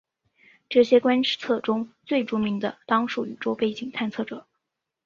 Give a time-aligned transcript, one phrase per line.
[0.67, 4.47] 这些观测中最著名的当属宇宙背景探测者。